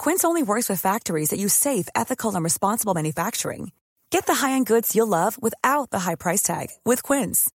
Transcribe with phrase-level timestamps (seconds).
[0.00, 3.72] Quince only works with factories that use safe, ethical, and responsible manufacturing.
[4.08, 7.50] Get the high-end goods you'll love without the high price tag with Quince.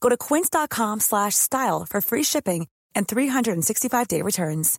[0.00, 4.78] Go to quince.com/style for free shipping and 365-day returns.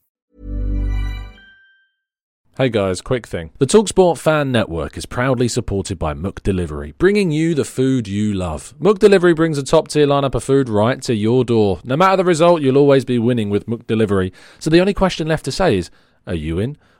[2.57, 3.52] Hey guys, quick thing.
[3.59, 8.34] The Talksport Fan Network is proudly supported by Mook Delivery, bringing you the food you
[8.34, 8.73] love.
[8.80, 11.80] Mook Delivery brings a top tier lineup of food right to your door.
[11.84, 14.34] No matter the result, you'll always be winning with Mook Delivery.
[14.57, 15.91] So the only question left to say is,
[16.26, 16.76] are you in?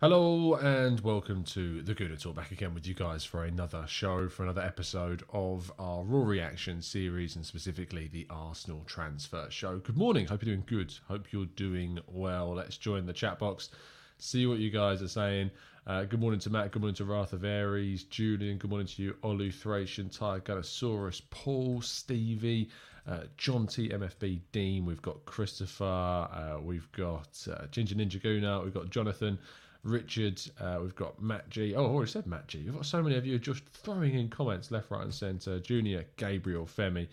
[0.00, 2.34] Hello and welcome to the Gooner Talk.
[2.34, 6.80] Back again with you guys for another show, for another episode of our Raw Reaction
[6.80, 9.76] series, and specifically the Arsenal transfer show.
[9.76, 10.26] Good morning.
[10.26, 10.94] Hope you're doing good.
[11.06, 12.54] Hope you're doing well.
[12.54, 13.68] Let's join the chat box,
[14.16, 15.50] see what you guys are saying.
[15.86, 16.72] Uh, good morning to Matt.
[16.72, 18.56] Good morning to Ratha Varies, Julian.
[18.56, 22.70] Good morning to you, Olu Thracian, Tygonosaurus, Paul, Stevie.
[23.06, 28.62] Uh, John T, MFB Dean, we've got Christopher, uh, we've got uh, Ginger Ninja Guna,
[28.62, 29.38] we've got Jonathan,
[29.82, 31.74] Richard, uh, we've got Matt G.
[31.74, 32.62] Oh, I've already said Matt G.
[32.64, 35.58] We've got so many of you just throwing in comments left, right, and centre.
[35.58, 37.08] Junior, Gabriel, Femi,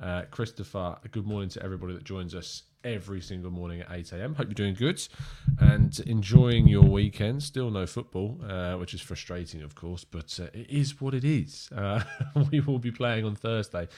[0.00, 0.98] uh, Christopher.
[1.10, 4.34] Good morning to everybody that joins us every single morning at 8 a.m.
[4.34, 5.06] Hope you're doing good
[5.58, 7.42] and enjoying your weekend.
[7.42, 11.24] Still no football, uh, which is frustrating, of course, but uh, it is what it
[11.24, 11.68] is.
[11.74, 12.02] Uh,
[12.50, 13.88] we will be playing on Thursday.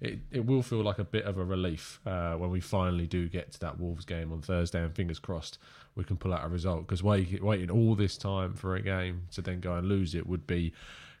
[0.00, 3.28] It, it will feel like a bit of a relief uh, when we finally do
[3.28, 5.58] get to that Wolves game on Thursday, and fingers crossed
[5.94, 6.86] we can pull out a result.
[6.86, 10.26] Because wait, waiting all this time for a game to then go and lose it
[10.26, 10.72] would be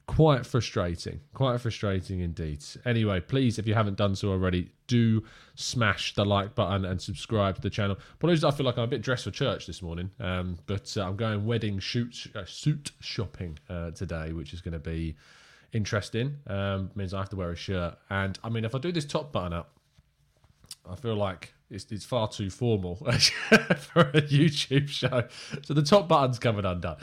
[0.06, 1.20] quite frustrating.
[1.32, 2.64] Quite frustrating indeed.
[2.84, 5.22] Anyway, please, if you haven't done so already, do
[5.54, 7.96] smash the like button and subscribe to the channel.
[8.14, 11.04] Apologies, I feel like I'm a bit dressed for church this morning, um, but uh,
[11.04, 15.16] I'm going wedding shoot, uh, suit shopping uh, today, which is going to be
[15.72, 16.36] interesting.
[16.46, 19.06] Um, means I have to wear a shirt, and I mean, if I do this
[19.06, 19.78] top button up,
[20.88, 25.24] I feel like it's, it's far too formal for a YouTube show.
[25.62, 26.96] So the top button's coming undone.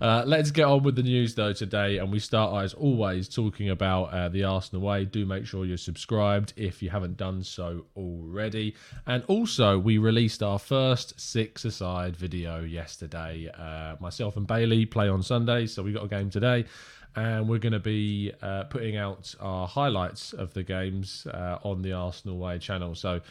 [0.00, 3.70] Uh, let's get on with the news though today, and we start as always talking
[3.70, 5.04] about uh, the Arsenal way.
[5.04, 8.74] Do make sure you're subscribed if you haven't done so already.
[9.06, 13.50] And also, we released our first six-a-side video yesterday.
[13.56, 16.64] Uh, myself and Bailey play on Sunday, so we've got a game today
[17.16, 21.80] and we're going to be uh, putting out our highlights of the games uh, on
[21.80, 22.94] the Arsenal Way channel.
[22.94, 23.22] So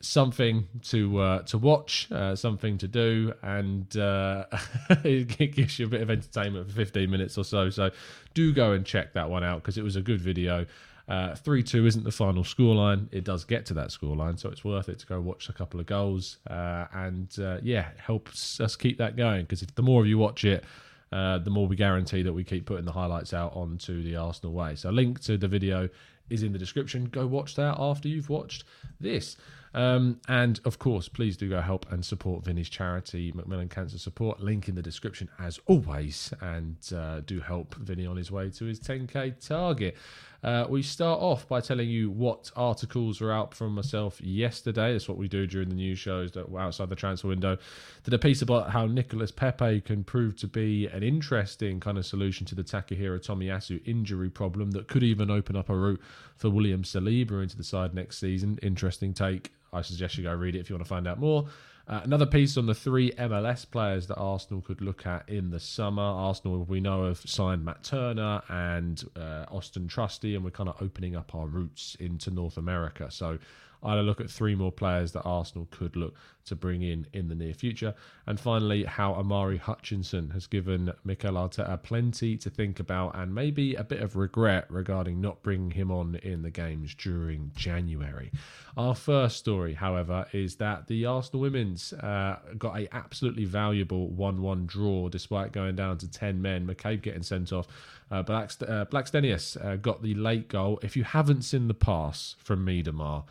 [0.00, 4.44] something to uh, to watch, uh, something to do, and uh,
[5.04, 7.70] it gives you a bit of entertainment for 15 minutes or so.
[7.70, 7.90] So
[8.34, 10.66] do go and check that one out because it was a good video.
[11.08, 13.08] Uh, 3 2 isn't the final scoreline.
[13.10, 15.80] It does get to that scoreline, so it's worth it to go watch a couple
[15.80, 16.38] of goals.
[16.48, 17.28] and
[17.62, 20.64] yeah, helps us keep that going because the more of you watch it,
[21.12, 24.52] uh, the more we guarantee that we keep putting the highlights out onto the Arsenal
[24.52, 24.76] way.
[24.76, 25.88] So, link to the video
[26.28, 27.06] is in the description.
[27.06, 28.64] Go watch that after you've watched
[29.00, 29.36] this.
[29.72, 34.40] Um, and of course, please do go help and support Vinny's charity, Macmillan Cancer Support.
[34.40, 36.32] Link in the description as always.
[36.40, 39.96] And uh, do help Vinny on his way to his 10k target.
[40.42, 44.92] Uh, we start off by telling you what articles were out from myself yesterday.
[44.92, 47.58] That's what we do during the news shows that were outside the transfer window.
[48.04, 52.06] Did a piece about how Nicolas Pepe can prove to be an interesting kind of
[52.06, 56.00] solution to the Takahiro Tomiyasu injury problem that could even open up a route
[56.36, 58.58] for William Saliba into the side next season.
[58.62, 59.52] Interesting take.
[59.72, 61.46] I suggest you go read it if you want to find out more.
[61.90, 65.58] Uh, another piece on the three MLS players that Arsenal could look at in the
[65.58, 66.04] summer.
[66.04, 70.80] Arsenal, we know, have signed Matt Turner and uh, Austin Trusty, and we're kind of
[70.80, 73.10] opening up our routes into North America.
[73.10, 73.40] So
[73.82, 76.14] I look at three more players that Arsenal could look
[76.46, 77.94] to bring in in the near future.
[78.26, 83.74] And finally, how Amari Hutchinson has given Mikel Arteta plenty to think about and maybe
[83.74, 88.30] a bit of regret regarding not bringing him on in the games during January.
[88.76, 94.42] Our first story, however, is that the Arsenal women's uh, got a absolutely valuable 1
[94.42, 96.66] 1 draw despite going down to 10 men.
[96.66, 97.66] McCabe getting sent off.
[98.10, 100.78] Uh, Black, uh, Blackstenius uh, got the late goal.
[100.82, 103.24] If you haven't seen the pass from Miedema,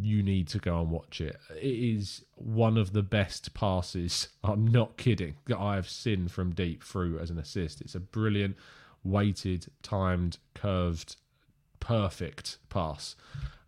[0.00, 1.36] you need to go and watch it.
[1.50, 6.54] It is one of the best passes, I'm not kidding, that I have seen from
[6.54, 7.80] deep through as an assist.
[7.80, 8.56] It's a brilliant,
[9.02, 11.16] weighted, timed, curved,
[11.80, 13.14] perfect pass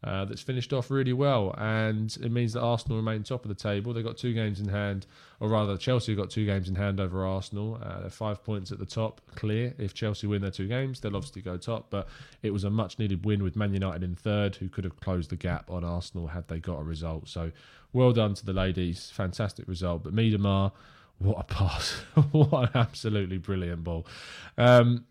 [0.02, 1.54] uh, that's finished off really well.
[1.58, 3.92] And it means that Arsenal remain top of the table.
[3.92, 5.06] They've got two games in hand,
[5.40, 7.78] or rather, Chelsea have got two games in hand over Arsenal.
[7.82, 9.74] Uh, they're five points at the top, clear.
[9.78, 11.86] If Chelsea win their two games, they'll obviously go top.
[11.90, 12.08] But
[12.42, 15.30] it was a much needed win with Man United in third, who could have closed
[15.30, 17.28] the gap on Arsenal had they got a result.
[17.28, 17.52] So
[17.92, 19.10] well done to the ladies.
[19.10, 20.04] Fantastic result.
[20.04, 20.72] But Miedema,
[21.18, 21.92] what a pass.
[22.30, 24.06] what an absolutely brilliant ball.
[24.56, 25.04] Um,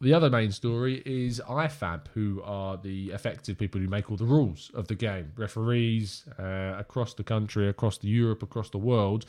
[0.00, 4.26] the other main story is IFAB, who are the effective people who make all the
[4.26, 9.24] rules of the game, referees uh, across the country, across the Europe, across the world,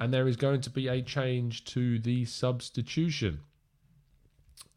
[0.00, 3.40] and there is going to be a change to the substitution.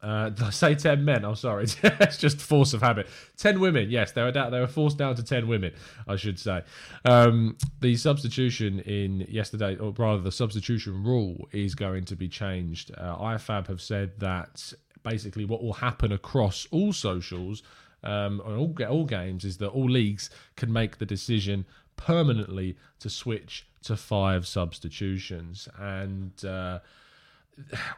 [0.02, 1.24] Uh, did I say ten men?
[1.24, 3.06] I'm oh, sorry, it's just force of habit.
[3.36, 5.72] Ten women, yes, they were down, they were forced down to ten women,
[6.08, 6.62] I should say.
[7.04, 12.92] Um, the substitution in yesterday, or rather, the substitution rule is going to be changed.
[12.96, 17.62] Uh, IFAB have said that basically what will happen across all socials
[18.02, 21.66] um, all, all games is that all leagues can make the decision
[21.96, 25.68] permanently to switch to five substitutions.
[25.78, 26.80] And uh,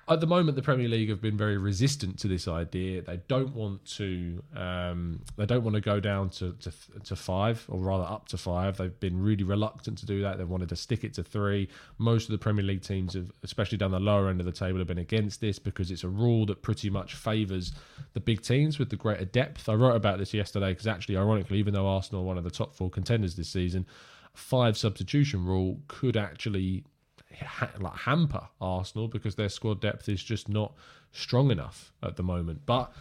[0.08, 3.02] at the moment, the Premier League have been very resistant to this idea.
[3.02, 4.42] They don't want to.
[4.54, 6.72] Um, they don't want to go down to, to
[7.04, 8.76] to five, or rather up to five.
[8.76, 10.38] They've been really reluctant to do that.
[10.38, 11.68] They wanted to stick it to three.
[11.98, 14.78] Most of the Premier League teams have, especially down the lower end of the table,
[14.78, 17.72] have been against this because it's a rule that pretty much favours
[18.12, 19.68] the big teams with the greater depth.
[19.68, 22.50] I wrote about this yesterday because actually, ironically, even though Arsenal are one of the
[22.50, 23.86] top four contenders this season,
[24.34, 26.84] five substitution rule could actually
[27.36, 30.74] ha- like hamper Arsenal because their squad depth is just not
[31.12, 32.62] strong enough at the moment.
[32.66, 32.92] But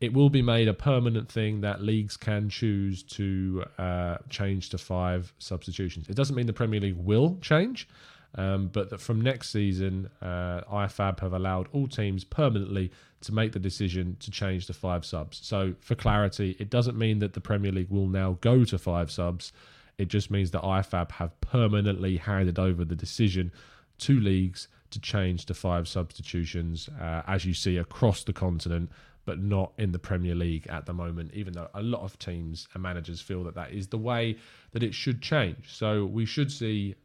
[0.00, 4.78] it will be made a permanent thing that leagues can choose to uh, change to
[4.78, 6.08] five substitutions.
[6.08, 7.86] It doesn't mean the Premier League will change,
[8.34, 12.90] um, but that from next season, uh, IFAB have allowed all teams permanently
[13.22, 15.40] to make the decision to change to five subs.
[15.42, 19.10] So, for clarity, it doesn't mean that the Premier League will now go to five
[19.10, 19.52] subs.
[19.98, 23.52] It just means that IFAB have permanently handed over the decision
[24.00, 28.90] two leagues to change to five substitutions, uh, as you see across the continent,
[29.24, 32.66] but not in the Premier League at the moment, even though a lot of teams
[32.74, 34.36] and managers feel that that is the way
[34.72, 35.72] that it should change.
[35.72, 36.96] So we should see,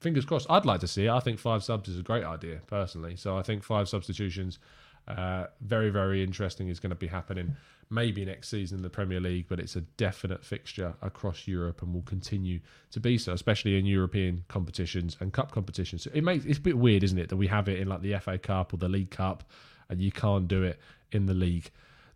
[0.00, 1.10] fingers crossed, I'd like to see it.
[1.10, 3.14] I think five subs is a great idea, personally.
[3.16, 4.58] So I think five substitutions,
[5.08, 7.56] uh, very, very interesting, is going to be happening
[7.90, 11.94] maybe next season in the Premier League, but it's a definite fixture across Europe and
[11.94, 12.60] will continue
[12.90, 16.02] to be so, especially in European competitions and cup competitions.
[16.02, 18.02] So it makes it's a bit weird, isn't it, that we have it in like
[18.02, 19.44] the FA Cup or the League Cup,
[19.88, 20.78] and you can't do it
[21.12, 21.70] in the league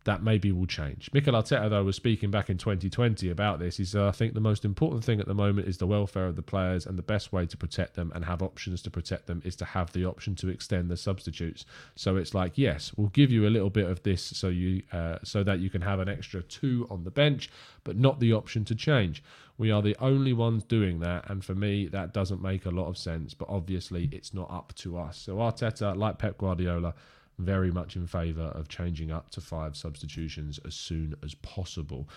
[0.05, 1.11] that maybe will change.
[1.13, 3.77] Mikel Arteta, though, was speaking back in 2020 about this.
[3.77, 6.37] He said, I think the most important thing at the moment is the welfare of
[6.37, 9.43] the players, and the best way to protect them and have options to protect them
[9.45, 11.65] is to have the option to extend the substitutes.
[11.95, 15.19] So it's like, yes, we'll give you a little bit of this so you uh,
[15.23, 17.51] so that you can have an extra two on the bench,
[17.85, 19.23] but not the option to change.
[19.59, 22.89] We are the only ones doing that, and for me, that doesn't make a lot
[22.89, 23.35] of sense.
[23.35, 25.19] But obviously, it's not up to us.
[25.19, 26.95] So Arteta, like Pep Guardiola,
[27.39, 32.09] very much in favour of changing up to five substitutions as soon as possible.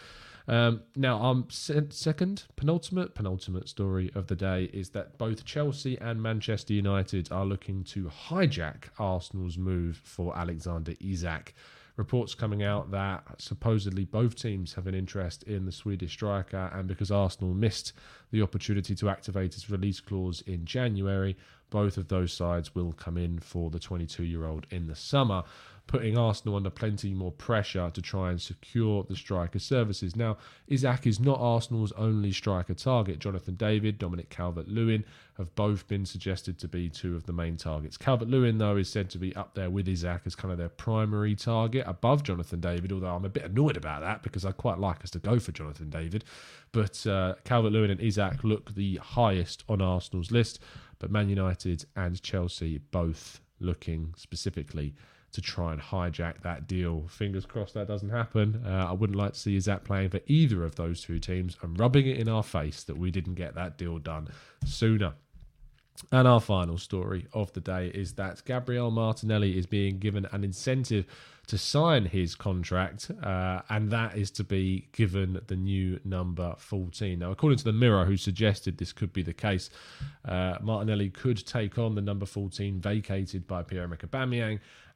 [0.48, 6.22] Um, now, our second, penultimate, penultimate story of the day is that both Chelsea and
[6.22, 11.56] Manchester United are looking to hijack Arsenal's move for Alexander Isak.
[11.98, 16.88] Reports coming out that supposedly both teams have an interest in the Swedish striker, and
[16.88, 17.94] because Arsenal missed
[18.32, 21.38] the opportunity to activate its release clause in January,
[21.70, 25.44] both of those sides will come in for the 22 year old in the summer
[25.88, 30.16] putting Arsenal under plenty more pressure to try and secure the striker services.
[30.16, 33.20] Now, Isak is not Arsenal's only striker target.
[33.20, 35.06] Jonathan David, Dominic Calvert Lewin
[35.38, 37.98] have both been suggested to be two of the main targets.
[37.98, 40.70] Calvert Lewin, though, is said to be up there with Isak as kind of their
[40.70, 44.80] primary target above Jonathan David, although I'm a bit annoyed about that because I quite
[44.80, 46.24] like us to go for Jonathan David.
[46.72, 50.60] But uh, Calvert Lewin and Isak look the highest on Arsenal's list,
[51.06, 54.96] but Man United and Chelsea both looking specifically
[55.34, 57.08] to try and hijack that deal.
[57.10, 58.64] Fingers crossed that doesn't happen.
[58.66, 61.80] Uh, I wouldn't like to see Isak playing for either of those two teams and
[61.80, 64.30] rubbing it in our face that we didn't get that deal done
[64.66, 65.14] sooner.
[66.12, 70.44] And our final story of the day is that Gabriel Martinelli is being given an
[70.44, 71.06] incentive
[71.48, 77.20] to sign his contract, uh, and that is to be given the new number 14.
[77.20, 79.70] Now, according to the Mirror, who suggested this could be the case,
[80.26, 84.04] uh, Martinelli could take on the number 14 vacated by Pierre-Emerick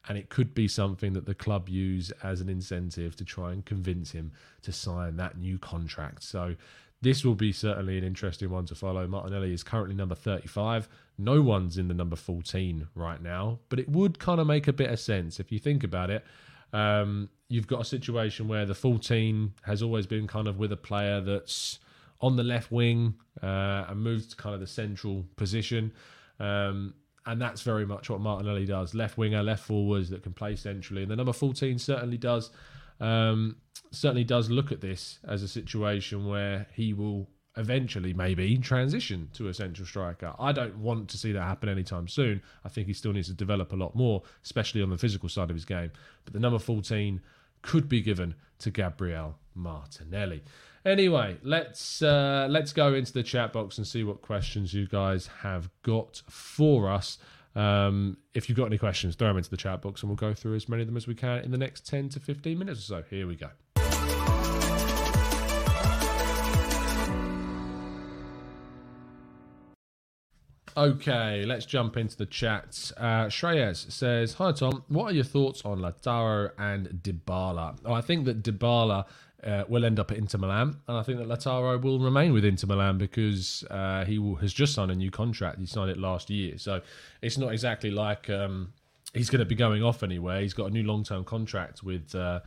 [0.07, 3.65] and it could be something that the club use as an incentive to try and
[3.65, 6.23] convince him to sign that new contract.
[6.23, 6.55] So
[7.01, 9.07] this will be certainly an interesting one to follow.
[9.07, 10.87] Martinelli is currently number 35.
[11.19, 14.73] No one's in the number 14 right now, but it would kind of make a
[14.73, 16.23] bit of sense if you think about it.
[16.71, 20.77] Um, you've got a situation where the 14 has always been kind of with a
[20.77, 21.79] player that's
[22.21, 25.91] on the left wing uh, and moves to kind of the central position.
[26.39, 26.93] Um,
[27.25, 31.01] and that's very much what Martinelli does left winger, left forwards that can play centrally.
[31.03, 32.49] And the number 14 certainly does
[32.99, 33.57] um,
[33.91, 39.47] certainly does look at this as a situation where he will eventually maybe transition to
[39.47, 40.33] a central striker.
[40.39, 42.41] I don't want to see that happen anytime soon.
[42.63, 45.49] I think he still needs to develop a lot more, especially on the physical side
[45.49, 45.91] of his game.
[46.25, 47.21] But the number 14
[47.61, 50.43] could be given to Gabriel Martinelli.
[50.85, 55.27] Anyway, let's uh, let's go into the chat box and see what questions you guys
[55.41, 57.17] have got for us.
[57.55, 60.33] Um, if you've got any questions, throw them into the chat box and we'll go
[60.33, 62.79] through as many of them as we can in the next 10 to 15 minutes
[62.79, 63.03] or so.
[63.09, 63.49] Here we go.
[70.79, 72.93] Okay, let's jump into the chat.
[72.95, 77.77] Uh, Shreyas says, Hi Tom, what are your thoughts on Lautaro and Dybala?
[77.83, 79.03] Oh, I think that Dybala
[79.43, 82.45] uh, will end up at Inter Milan, and I think that Lautaro will remain with
[82.45, 85.59] Inter Milan because uh, he will, has just signed a new contract.
[85.59, 86.79] He signed it last year, so
[87.21, 88.71] it's not exactly like um,
[89.13, 90.41] he's going to be going off anywhere.
[90.41, 92.41] He's got a new long term contract with uh,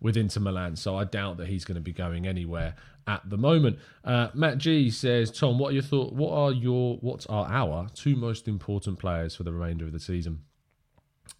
[0.00, 2.74] with Inter Milan, so I doubt that he's going to be going anywhere
[3.06, 3.78] at the moment.
[4.04, 6.12] Uh, Matt G says, Tom, what are your thought?
[6.12, 10.00] What are your what are our two most important players for the remainder of the
[10.00, 10.42] season?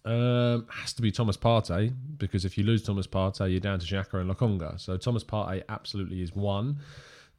[0.03, 3.85] Um, has to be Thomas Partey because if you lose Thomas Partey, you're down to
[3.85, 4.79] Xhaka and Lokonga.
[4.79, 6.79] So Thomas Partey absolutely is one,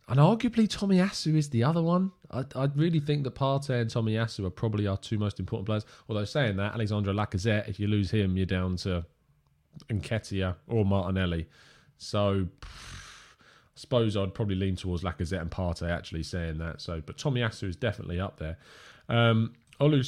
[0.08, 2.12] and arguably Tomiyasu is the other one.
[2.30, 5.86] I, I really think that Partey and Tomiyasu are probably our two most important players.
[6.08, 9.04] Although saying that, Alexandre Lacazette, if you lose him, you're down to
[9.88, 11.48] Nketiah or Martinelli.
[11.98, 16.80] So I suppose I'd probably lean towards Lacazette and Partey actually saying that.
[16.80, 18.58] So, but Tomiyasu is definitely up there.
[19.08, 20.04] Um, Olu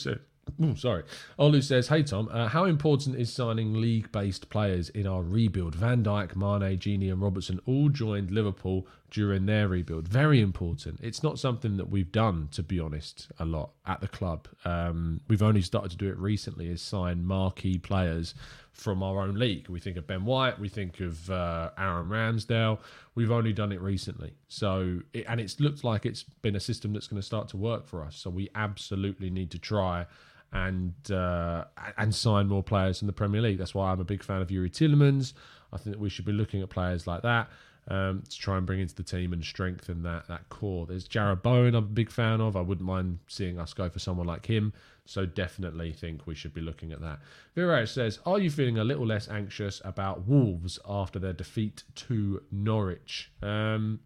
[0.63, 1.05] Ooh, sorry.
[1.39, 5.75] Olu says, Hey Tom, uh, how important is signing league based players in our rebuild?
[5.75, 10.09] Van Dijk, Mane, Gini, and Robertson all joined Liverpool during their rebuild.
[10.09, 10.99] Very important.
[11.03, 14.49] It's not something that we've done, to be honest, a lot at the club.
[14.65, 18.35] Um, we've only started to do it recently, is sign marquee players
[18.73, 19.69] from our own league.
[19.69, 22.79] We think of Ben White, we think of uh, Aaron Ramsdale.
[23.15, 26.93] We've only done it recently, so it, and it's looked like it's been a system
[26.93, 28.17] that's going to start to work for us.
[28.17, 30.07] So we absolutely need to try
[30.55, 31.65] and uh,
[31.99, 33.59] and sign more players in the Premier League.
[33.59, 35.35] That's why I'm a big fan of Youri Tielemans.
[35.73, 37.51] I think that we should be looking at players like that
[37.89, 40.87] um, to try and bring into the team and strengthen that that core.
[40.87, 42.57] There's Jarrod Bowen, I'm a big fan of.
[42.57, 44.73] I wouldn't mind seeing us go for someone like him.
[45.07, 47.19] So definitely think we should be looking at that.
[47.55, 52.43] Vera says, "Are you feeling a little less anxious about Wolves after their defeat to
[52.51, 54.01] Norwich?" Um,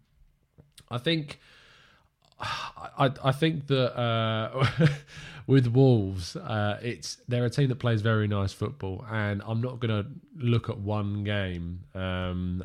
[0.90, 1.38] I think
[2.40, 4.66] I, I think that uh,
[5.46, 9.80] with Wolves, uh, it's they're a team that plays very nice football, and I'm not
[9.80, 12.64] going to look at one game um,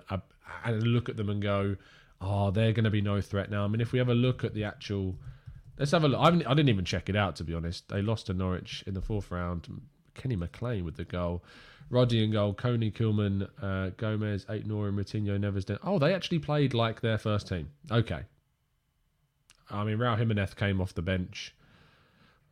[0.64, 1.76] and look at them and go,
[2.22, 4.44] "Oh, they're going to be no threat now." I mean, if we have a look
[4.44, 5.16] at the actual,
[5.80, 6.20] let's have a look.
[6.20, 7.90] I, I didn't even check it out to be honest.
[7.90, 9.68] They lost to Norwich in the fourth round.
[10.14, 11.44] Kenny McLean with the goal.
[11.90, 15.78] Ruddy and goal, Coady Kilman, uh, Gomes, eight, Nouri, and Moutinho Neves.
[15.84, 17.70] Oh, they actually played like their first team.
[17.92, 18.24] Okay,
[19.70, 21.54] I mean, Raul Jimenez came off the bench.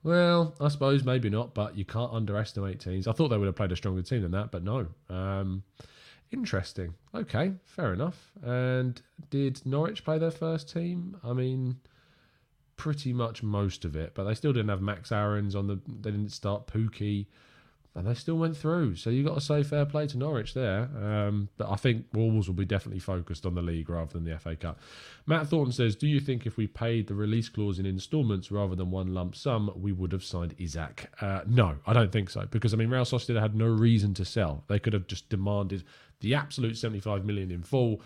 [0.03, 3.07] Well, I suppose maybe not, but you can't underestimate teams.
[3.07, 4.87] I thought they would have played a stronger team than that, but no.
[5.09, 5.63] Um,
[6.31, 6.95] interesting.
[7.13, 8.31] Okay, fair enough.
[8.41, 8.99] And
[9.29, 11.17] did Norwich play their first team?
[11.23, 11.77] I mean,
[12.77, 15.79] pretty much most of it, but they still didn't have Max Aarons on the.
[15.87, 17.27] They didn't start Pukki
[17.93, 18.95] and they still went through.
[18.95, 20.89] So you've got to say fair play to Norwich there.
[20.95, 24.37] Um, but I think Wolves will be definitely focused on the league rather than the
[24.39, 24.79] FA Cup.
[25.25, 28.75] Matt Thornton says, "Do you think if we paid the release clause in instalments rather
[28.75, 32.47] than one lump sum, we would have signed Isak?" Uh, no, I don't think so.
[32.49, 34.63] Because I mean, Real Sociedad had no reason to sell.
[34.67, 35.83] They could have just demanded
[36.21, 38.01] the absolute seventy-five million in full.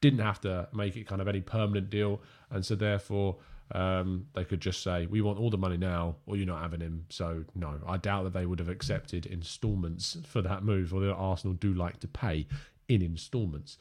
[0.00, 3.36] Didn't have to make it kind of any permanent deal, and so therefore
[3.72, 6.80] Um, they could just say, "We want all the money now, or you're not having
[6.80, 10.94] him." So no, I doubt that they would have accepted instalments for that move.
[10.94, 12.46] Although Arsenal do like to pay
[12.88, 13.78] in instalments.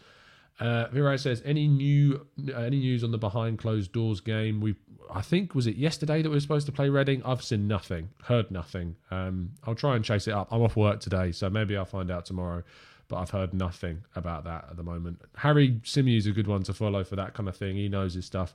[0.59, 2.25] Uh, says, "Any new
[2.55, 4.59] any news on the behind closed doors game?
[4.59, 4.75] We,
[5.13, 7.21] I think, was it yesterday that we were supposed to play Reading?
[7.23, 8.95] I've seen nothing, heard nothing.
[9.11, 10.47] Um, I'll try and chase it up.
[10.51, 12.63] I'm off work today, so maybe I'll find out tomorrow.
[13.07, 15.21] But I've heard nothing about that at the moment.
[15.37, 17.77] Harry Symeou is a good one to follow for that kind of thing.
[17.77, 18.53] He knows his stuff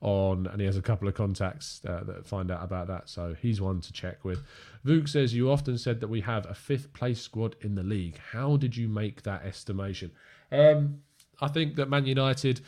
[0.00, 3.08] on, and he has a couple of contacts uh, that find out about that.
[3.08, 4.42] So he's one to check with.
[4.84, 8.18] Vuk says, You often said that we have a fifth place squad in the league.
[8.32, 10.12] How did you make that estimation?
[10.50, 11.00] Um,
[11.40, 12.60] I think that Man United,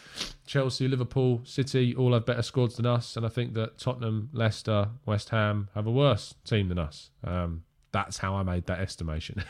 [0.46, 3.16] Chelsea, Liverpool, City all have better squads than us.
[3.16, 7.10] And I think that Tottenham, Leicester, West Ham have a worse team than us.
[7.24, 9.44] Um, that's how I made that estimation.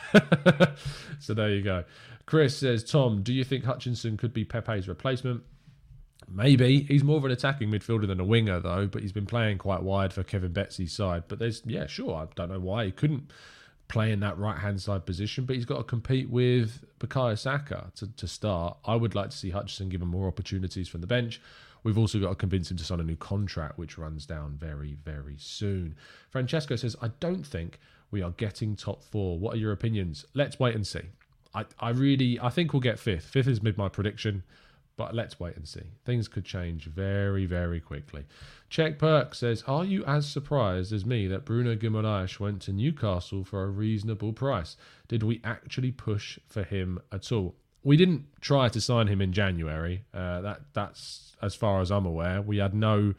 [1.19, 1.85] so there you go.
[2.25, 5.43] Chris says, Tom, do you think Hutchinson could be Pepe's replacement?
[6.29, 8.87] Maybe he's more of an attacking midfielder than a winger, though.
[8.87, 11.23] But he's been playing quite wide for Kevin Betsy's side.
[11.27, 12.15] But there's, yeah, sure.
[12.15, 13.31] I don't know why he couldn't
[13.87, 15.45] play in that right hand side position.
[15.45, 18.77] But he's got to compete with Bukayo Saka to, to start.
[18.85, 21.41] I would like to see Hutchinson given more opportunities from the bench.
[21.83, 24.95] We've also got to convince him to sign a new contract, which runs down very,
[25.03, 25.95] very soon.
[26.29, 27.77] Francesco says, I don't think
[28.09, 29.37] we are getting top four.
[29.37, 30.25] What are your opinions?
[30.33, 31.01] Let's wait and see.
[31.53, 33.25] I, I really, I think we'll get fifth.
[33.25, 34.43] Fifth is mid my prediction.
[34.95, 35.81] But let's wait and see.
[36.05, 38.25] Things could change very, very quickly.
[38.69, 43.43] Check Perk says, Are you as surprised as me that Bruno Guimaraes went to Newcastle
[43.43, 44.77] for a reasonable price?
[45.07, 47.55] Did we actually push for him at all?
[47.83, 50.05] We didn't try to sign him in January.
[50.13, 52.41] Uh, that That's as far as I'm aware.
[52.41, 53.15] We had no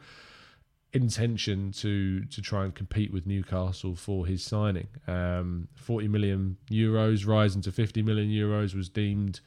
[0.95, 4.87] intention to to try and compete with Newcastle for his signing.
[5.07, 9.41] Um, 40 million euros rising to 50 million euros was deemed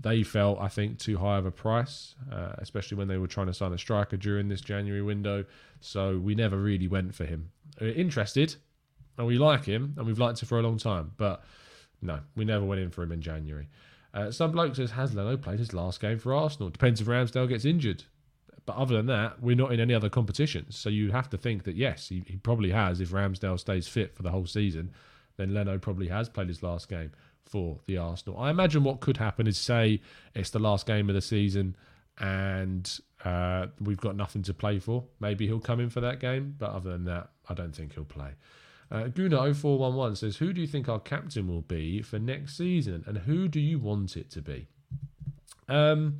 [0.00, 3.48] they felt, I think, too high of a price, uh, especially when they were trying
[3.48, 5.44] to sign a striker during this January window.
[5.80, 7.50] So we never really went for him.
[7.80, 8.56] We're interested,
[9.16, 11.12] and we like him, and we've liked him for a long time.
[11.16, 11.42] But
[12.00, 13.68] no, we never went in for him in January.
[14.14, 16.70] Uh, some bloke says, has Leno played his last game for Arsenal?
[16.70, 18.04] Depends if Ramsdale gets injured.
[18.64, 20.76] But other than that, we're not in any other competitions.
[20.76, 23.00] So you have to think that, yes, he, he probably has.
[23.00, 24.92] If Ramsdale stays fit for the whole season,
[25.36, 27.12] then Leno probably has played his last game
[27.48, 28.38] for the Arsenal.
[28.38, 30.00] I imagine what could happen is say
[30.34, 31.76] it's the last game of the season
[32.18, 35.04] and uh, we've got nothing to play for.
[35.20, 38.04] Maybe he'll come in for that game, but other than that, I don't think he'll
[38.04, 38.30] play.
[38.90, 43.18] Uh, Guna0411 says, Who do you think our captain will be for next season and
[43.18, 44.68] who do you want it to be?
[45.68, 46.18] Um,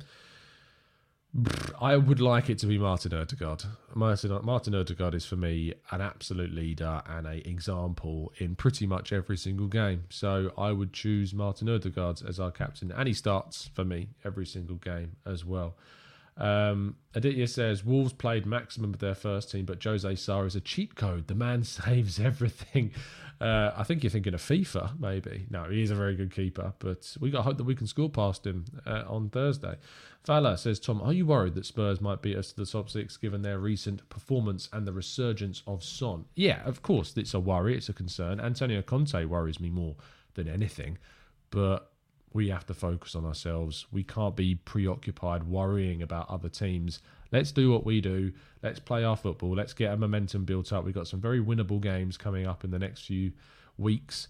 [1.79, 3.63] I would like it to be Martin Odegaard.
[3.93, 9.13] Martin, Martin Odegaard is for me an absolute leader and a example in pretty much
[9.13, 10.05] every single game.
[10.09, 14.45] So I would choose Martin Odegaard as our captain, and he starts for me every
[14.45, 15.75] single game as well.
[16.35, 20.61] Um, Aditya says Wolves played maximum of their first team, but Jose Sa is a
[20.61, 21.27] cheat code.
[21.27, 22.91] The man saves everything.
[23.41, 25.45] Uh, I think you're thinking of FIFA, maybe.
[25.49, 28.09] No, he is a very good keeper, but we got hope that we can score
[28.09, 29.77] past him uh, on Thursday.
[30.25, 33.15] Fala says, Tom, are you worried that Spurs might beat us to the top six
[33.15, 36.25] given their recent performance and the resurgence of Son?
[36.35, 38.41] Yeah, of course, it's a worry, it's a concern.
[38.41, 39.95] Antonio Conte worries me more
[40.33, 40.97] than anything,
[41.49, 41.91] but
[42.33, 43.87] we have to focus on ourselves.
[43.91, 46.99] We can't be preoccupied worrying about other teams.
[47.31, 48.33] Let's do what we do.
[48.63, 49.55] Let's play our football.
[49.55, 50.83] Let's get a momentum built up.
[50.83, 53.31] We've got some very winnable games coming up in the next few
[53.77, 54.27] weeks.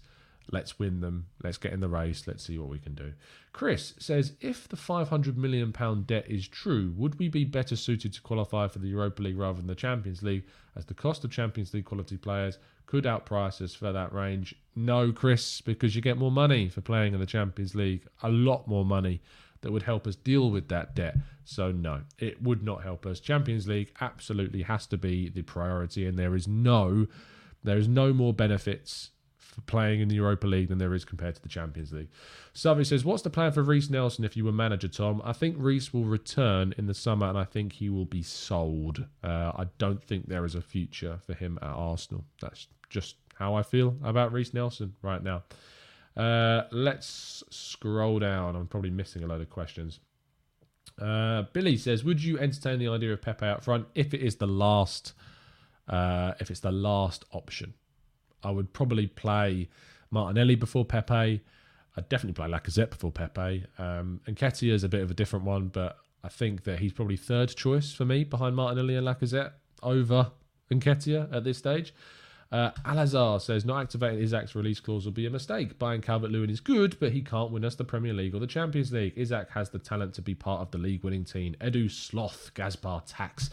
[0.52, 1.26] Let's win them.
[1.42, 2.26] Let's get in the race.
[2.26, 3.12] Let's see what we can do.
[3.52, 5.72] Chris says if the £500 million
[6.06, 9.58] debt is true, would we be better suited to qualify for the Europa League rather
[9.58, 10.44] than the Champions League,
[10.76, 14.54] as the cost of Champions League quality players could outprice us for that range?
[14.74, 18.66] No, Chris, because you get more money for playing in the Champions League, a lot
[18.66, 19.20] more money
[19.62, 21.16] that would help us deal with that debt.
[21.44, 23.20] So, no, it would not help us.
[23.20, 27.06] Champions League absolutely has to be the priority, and there is no.
[27.62, 31.34] There is no more benefits for playing in the Europa League than there is compared
[31.34, 32.08] to the Champions League.
[32.52, 35.20] Savvy says, What's the plan for Reiss Nelson if you were manager, Tom?
[35.24, 39.04] I think Reiss will return in the summer and I think he will be sold.
[39.22, 42.24] Uh, I don't think there is a future for him at Arsenal.
[42.40, 45.42] That's just how I feel about Reiss Nelson right now.
[46.20, 48.54] Uh, let's scroll down.
[48.54, 50.00] I'm probably missing a load of questions.
[51.00, 54.36] Uh, Billy says, "Would you entertain the idea of Pepe out front if it is
[54.36, 55.14] the last,
[55.88, 57.72] uh, if it's the last option?
[58.42, 59.70] I would probably play
[60.10, 61.40] Martinelli before Pepe.
[61.96, 63.64] I'd definitely play Lacazette before Pepe.
[63.78, 67.16] Um, Nketiah is a bit of a different one, but I think that he's probably
[67.16, 69.52] third choice for me behind Martinelli and Lacazette
[69.82, 70.32] over
[70.70, 71.94] Nketiah at this stage.
[72.52, 75.78] Uh, Alazar says not activating Isak's release clause will be a mistake.
[75.78, 78.46] Buying Calvert Lewin is good, but he can't win us the Premier League or the
[78.46, 79.12] Champions League.
[79.16, 81.54] Isak has the talent to be part of the league winning team.
[81.60, 83.50] Edu Sloth, Gaspar Tax.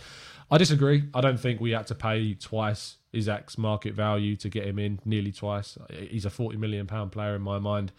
[0.49, 1.03] I disagree.
[1.13, 4.99] I don't think we had to pay twice Isak's market value to get him in,
[5.05, 5.77] nearly twice.
[5.91, 7.91] He's a £40 million player in my mind.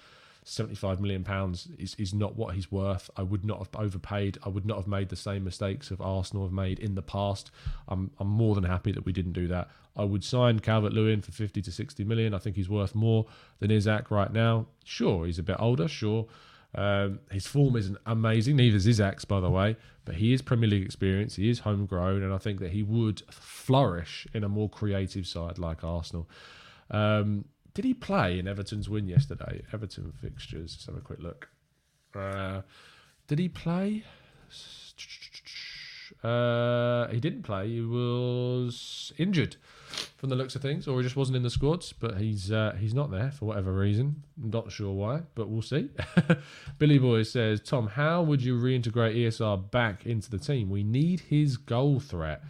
[0.49, 3.11] 75 million pounds is, is not what he's worth.
[3.17, 4.39] I would not have overpaid.
[4.45, 7.51] I would not have made the same mistakes of Arsenal have made in the past.
[7.87, 9.69] I'm I'm more than happy that we didn't do that.
[9.95, 12.33] I would sign Calvert Lewin for 50 to 60 million.
[12.33, 13.27] I think he's worth more
[13.59, 14.67] than Isak right now.
[14.85, 16.27] Sure, he's a bit older, sure.
[16.75, 20.69] Um, his form isn't amazing, neither is Isak's, by the way, but he is Premier
[20.69, 21.37] League experience.
[21.37, 25.59] He is homegrown, and I think that he would flourish in a more creative side
[25.59, 26.29] like Arsenal.
[26.91, 27.47] Um,
[27.79, 29.63] did he play in Everton's win yesterday?
[29.73, 30.75] Everton fixtures.
[30.75, 31.49] Let's have a quick look.
[32.13, 32.63] Uh,
[33.29, 34.03] did he play?
[36.25, 37.69] Uh, he didn't play.
[37.69, 39.55] He was injured
[40.17, 41.93] from the looks of things, or he just wasn't in the squads.
[41.93, 44.25] But he's uh, he's not there for whatever reason.
[44.43, 45.89] I'm not sure why, but we'll see.
[46.79, 50.69] Billy Boy says, Tom, how would you reintegrate ESR back into the team?
[50.69, 52.43] We need his goal threat.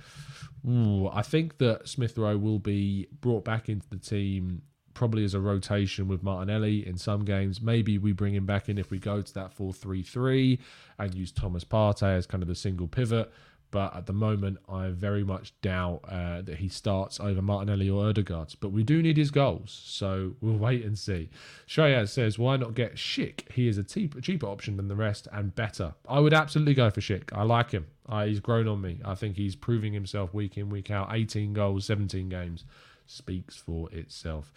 [0.67, 4.63] Ooh, I think that Smith Rowe will be brought back into the team
[4.99, 7.63] probably as a rotation with Martinelli in some games.
[7.63, 10.59] Maybe we bring him back in if we go to that 4 3 3
[10.99, 13.33] and use Thomas Partey as kind of the single pivot.
[13.71, 18.09] But at the moment, I very much doubt uh, that he starts over Martinelli or
[18.09, 18.57] Odegaard.
[18.59, 21.31] But we do need his goals, so we'll wait and see.
[21.69, 23.53] Shreyas says, why not get Schick?
[23.53, 25.95] He is a cheaper, option than the rest and better.
[26.09, 27.33] I would absolutely go for Schick.
[27.33, 27.87] I like him.
[28.25, 28.99] He's grown on me.
[29.05, 31.11] I think he's proving himself week in, week out.
[31.13, 32.65] 18 goals, 17 games
[33.07, 34.53] speaks for itself.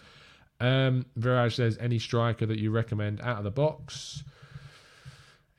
[0.62, 4.24] Um, Viraj says, any striker that you recommend out of the box?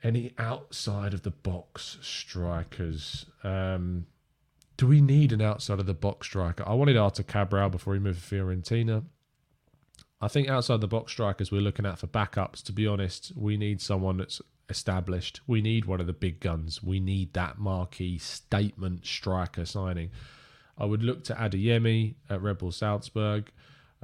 [0.01, 3.25] Any outside of the box strikers?
[3.43, 4.05] Um,
[4.77, 6.63] do we need an outside of the box striker?
[6.65, 9.03] I wanted Arthur Cabral before he moved to Fiorentina.
[10.21, 13.57] I think outside the box strikers we're looking at for backups, to be honest, we
[13.57, 15.41] need someone that's established.
[15.47, 16.81] We need one of the big guns.
[16.81, 20.11] We need that marquee statement striker signing.
[20.77, 23.51] I would look to Adeyemi at Red Bull Salzburg.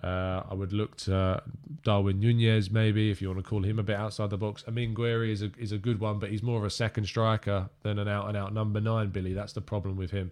[0.04, 1.42] Uh, I would look to
[1.84, 4.64] Darwin Nunez maybe if you want to call him a bit outside the box.
[4.68, 7.70] Amine Gouiri is a is a good one, but he's more of a second striker
[7.84, 9.10] than an out and out number nine.
[9.10, 10.32] Billy, that's the problem with him.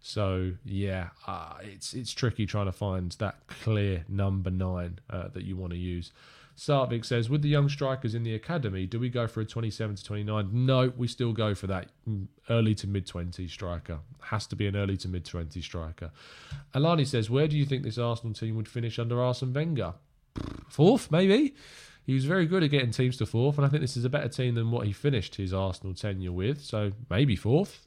[0.00, 5.44] So yeah, uh, it's it's tricky trying to find that clear number nine uh, that
[5.44, 6.12] you want to use.
[6.56, 9.96] Sarvik says, with the young strikers in the academy, do we go for a 27
[9.96, 10.48] to 29?
[10.52, 11.90] No, we still go for that
[12.48, 13.98] early to mid 20 striker.
[14.22, 16.10] Has to be an early to mid 20 striker.
[16.72, 19.94] Alani says, where do you think this Arsenal team would finish under Arsene Wenger?
[20.70, 21.54] Fourth, maybe?
[22.06, 24.10] He was very good at getting teams to fourth, and I think this is a
[24.10, 26.62] better team than what he finished his Arsenal tenure with.
[26.62, 27.86] So maybe fourth.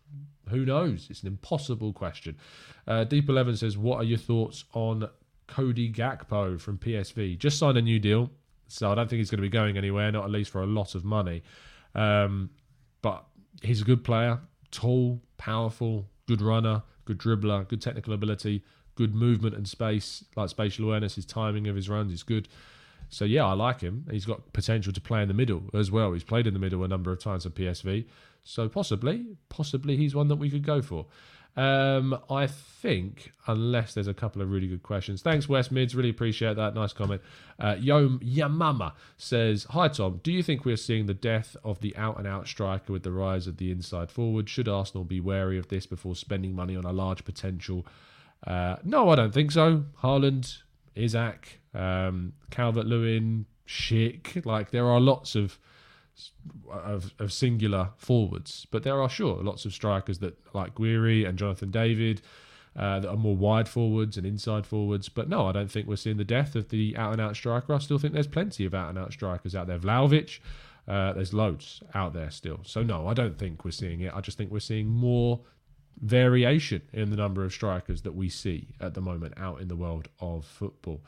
[0.50, 1.08] Who knows?
[1.10, 2.38] It's an impossible question.
[2.86, 5.10] Uh, Deep Eleven says, "What are your thoughts on
[5.48, 7.38] Cody Gakpo from PSV?
[7.38, 8.30] Just signed a new deal.
[8.70, 10.68] So I don't think he's going to be going anywhere, not at least for a
[10.68, 11.44] lot of money.
[11.96, 12.50] Um,
[13.02, 13.26] but
[13.62, 14.40] he's a good player,
[14.72, 18.64] tall, powerful, good runner, good dribbler, good technical ability,
[18.96, 21.16] good movement and space, like spatial awareness.
[21.16, 22.48] His timing of his runs is good.
[23.10, 24.06] So yeah, I like him.
[24.12, 26.14] He's got potential to play in the middle as well.
[26.14, 28.06] He's played in the middle a number of times at PSV.
[28.44, 31.08] So possibly, possibly he's one that we could go for.
[31.58, 35.22] Um, I think, unless there's a couple of really good questions.
[35.22, 35.94] Thanks, West Mids.
[35.94, 36.74] Really appreciate that.
[36.74, 37.22] Nice comment.
[37.60, 40.22] Uh, Yo Yamama says, Hi, Tom.
[40.24, 43.12] Do you think we're seeing the death of the out and out striker with the
[43.12, 44.48] rise of the inside forward?
[44.48, 47.86] Should Arsenal be wary of this before spending money on a large potential?
[48.46, 49.84] Uh, no, I don't think so.
[50.02, 50.60] Haaland,
[50.96, 54.46] Isak, um, Calvert Lewin, Schick.
[54.46, 55.60] Like, there are lots of
[56.70, 58.68] of, of singular forwards.
[58.72, 62.22] But there are sure lots of strikers that like Gouiri and Jonathan David
[62.76, 65.10] uh, that are more wide forwards and inside forwards.
[65.10, 67.74] But no, I don't think we're seeing the death of the out and out striker.
[67.74, 69.80] I still think there's plenty of out and out strikers out there.
[69.80, 70.40] Vlahovic,
[70.88, 72.60] uh, there's loads out there still.
[72.64, 74.14] So no, I don't think we're seeing it.
[74.14, 75.42] I just think we're seeing more
[76.02, 79.76] variation in the number of strikers that we see at the moment out in the
[79.76, 81.02] world of football.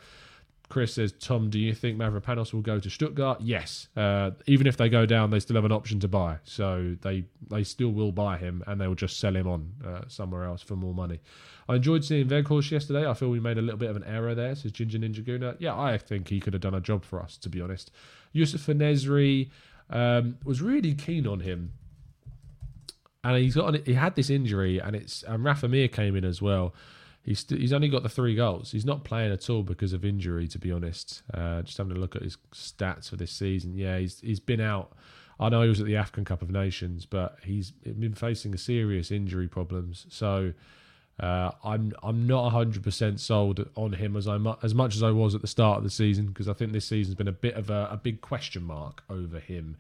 [0.72, 3.42] Chris says, Tom, do you think Mavropanos will go to Stuttgart?
[3.42, 3.90] Yes.
[3.96, 6.38] Uh, even if they go down, they still have an option to buy.
[6.44, 10.02] So they they still will buy him and they will just sell him on uh,
[10.08, 11.20] somewhere else for more money.
[11.70, 13.08] I enjoyed seeing Weghorst yesterday.
[13.08, 15.56] I feel we made a little bit of an error there, says Ginger Ninja Guna.
[15.60, 17.92] Yeah, I think he could have done a job for us, to be honest.
[18.32, 19.50] Yusuf Nesri
[19.90, 21.74] um, was really keen on him.
[23.24, 26.26] And he's got an, he had this injury, and it's and Rafa Mir came in
[26.26, 26.74] as well.
[27.24, 28.72] He's he's only got the three goals.
[28.72, 31.22] He's not playing at all because of injury, to be honest.
[31.34, 33.78] Uh, just having a look at his stats for this season.
[33.78, 34.94] Yeah, he's he's been out.
[35.40, 39.12] I know he was at the African Cup of Nations, but he's been facing serious
[39.12, 40.06] injury problems.
[40.10, 40.54] So
[41.20, 45.36] Uh, I'm I'm not 100% sold on him as I as much as I was
[45.36, 47.70] at the start of the season because I think this season's been a bit of
[47.70, 49.78] a, a big question mark over him.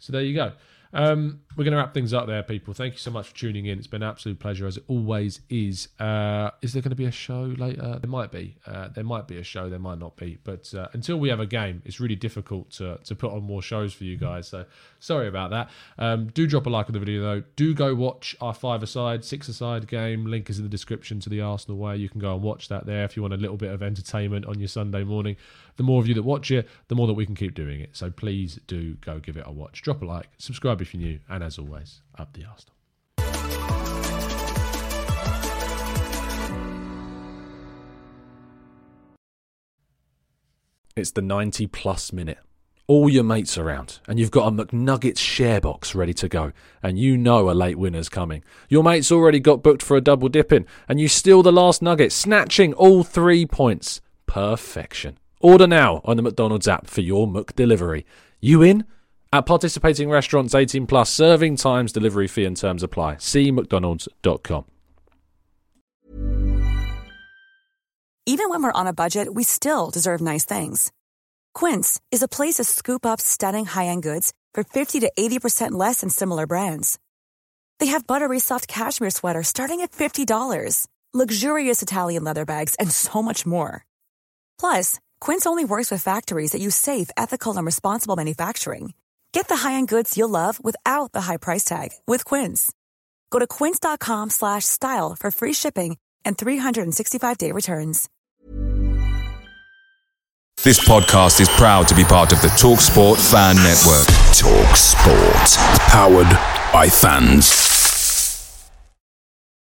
[0.00, 0.52] So there you go.
[0.92, 2.74] Um, we're going to wrap things up there, people.
[2.74, 3.78] Thank you so much for tuning in.
[3.78, 5.88] It's been an absolute pleasure, as it always is.
[5.98, 7.98] Uh, is there going to be a show later?
[8.00, 8.56] There might be.
[8.66, 9.68] Uh, there might be a show.
[9.68, 10.38] There might not be.
[10.42, 13.62] But uh, until we have a game, it's really difficult to, to put on more
[13.62, 14.48] shows for you guys.
[14.48, 14.64] So
[14.98, 15.70] sorry about that.
[15.98, 17.42] Um, do drop a like on the video, though.
[17.56, 20.26] Do go watch our five-a-side, six-a-side game.
[20.26, 21.96] Link is in the description to the Arsenal way.
[21.96, 24.46] You can go and watch that there if you want a little bit of entertainment
[24.46, 25.36] on your Sunday morning.
[25.76, 27.90] The more of you that watch it, the more that we can keep doing it.
[27.92, 29.82] So please do go give it a watch.
[29.82, 32.74] Drop a like, subscribe if you're new, and as always, up the Arsenal.
[40.96, 42.38] It's the 90 plus minute.
[42.86, 46.98] All your mates around, and you've got a McNuggets share box ready to go, and
[46.98, 48.42] you know a late winner's coming.
[48.68, 52.10] Your mate's already got booked for a double dipping, and you steal the last nugget,
[52.10, 54.00] snatching all three points.
[54.26, 55.18] Perfection.
[55.40, 58.04] Order now on the McDonald's app for your Muck delivery.
[58.40, 58.84] You in?
[59.32, 63.18] At participating restaurants 18 plus, serving times, delivery fee and terms apply.
[63.20, 64.64] See McDonald's.com.
[68.26, 70.92] Even when we're on a budget, we still deserve nice things.
[71.54, 76.00] Quince is a place to scoop up stunning high-end goods for 50 to 80% less
[76.00, 76.98] than similar brands.
[77.80, 83.22] They have buttery soft cashmere sweaters starting at $50, luxurious Italian leather bags, and so
[83.22, 83.84] much more.
[84.58, 88.92] Plus, Quince only works with factories that use safe, ethical, and responsible manufacturing.
[89.32, 92.72] Get the high-end goods you'll love without the high price tag with Quince.
[93.30, 98.08] Go to quince.com slash style for free shipping and 365-day returns.
[100.62, 104.06] This podcast is proud to be part of the TalkSport Fan Network.
[104.36, 105.80] Talk Sport.
[105.88, 106.30] Powered
[106.70, 107.79] by fans.